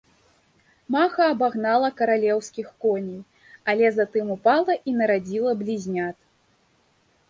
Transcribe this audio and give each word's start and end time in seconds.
Маха 0.95 1.23
абагнала 1.33 1.91
каралеўскіх 2.01 2.73
коней, 2.87 3.21
але 3.75 3.95
затым 4.01 4.35
ўпала 4.41 4.73
і 4.89 4.99
нарадзіла 5.01 5.51
блізнят. 5.65 6.17